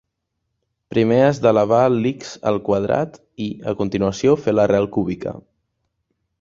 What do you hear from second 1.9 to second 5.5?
l'x al quadrat i, a continuació, fer l'arrel cúbica.